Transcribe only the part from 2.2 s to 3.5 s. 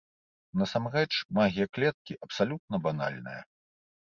абсалютна банальная.